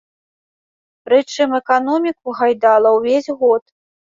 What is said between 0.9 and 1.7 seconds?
Прычым